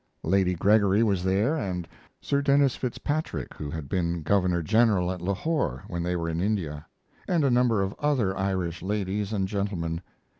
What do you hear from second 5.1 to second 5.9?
at Lahore